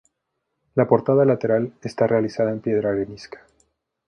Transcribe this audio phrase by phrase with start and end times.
[0.73, 3.45] La portada lateral está realizada en piedra arenisca.